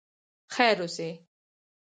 خیر 0.55 0.77
اوسې. 0.83 1.09